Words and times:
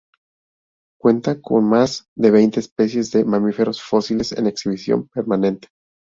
Cuenta 0.99 1.39
con 1.39 1.65
más 1.69 2.07
de 2.15 2.31
veinte 2.31 2.59
especies 2.59 3.11
de 3.11 3.23
mamíferos 3.23 3.83
fósiles 3.83 4.31
en 4.31 4.47
exhibición 4.47 5.07
permanente. 5.09 5.67